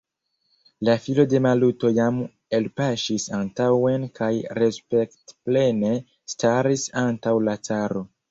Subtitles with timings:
[0.87, 2.15] La filo de Maluto jam
[2.59, 4.31] elpaŝis antaŭen kaj
[4.61, 5.93] respektplene
[6.35, 8.03] staris antaŭ la caro.